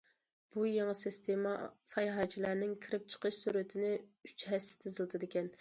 [0.53, 1.51] بۇ يېڭى سىستېما
[1.93, 3.95] ساياھەتچىلەرنىڭ كىرىپ- چىقىش سۈرئىتىنى
[4.31, 5.49] ئۈچ ھەسسە تېزلىتىدىكەن.